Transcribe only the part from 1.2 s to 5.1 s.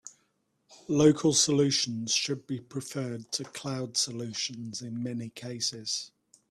solutions should be preferred to cloud solutions in